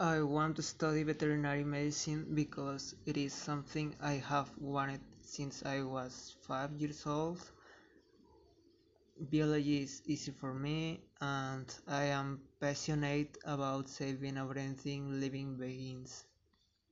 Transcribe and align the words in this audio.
I 0.00 0.20
want 0.22 0.56
to 0.56 0.62
study 0.62 1.04
veterinary 1.04 1.62
medicine 1.62 2.34
because 2.34 2.96
it 3.06 3.16
is 3.16 3.32
something 3.32 3.94
I 4.00 4.14
have 4.14 4.50
wanted 4.58 5.00
since 5.22 5.64
I 5.64 5.82
was 5.82 6.34
5 6.40 6.72
years 6.72 7.06
old. 7.06 7.38
Biology 9.30 9.82
is 9.84 10.02
easy 10.06 10.32
for 10.32 10.52
me 10.52 11.00
and 11.20 11.72
I 11.86 12.06
am 12.06 12.40
passionate 12.58 13.38
about 13.44 13.88
saving 13.88 14.36
everything 14.36 15.20
living 15.20 15.56
beings. 15.56 16.24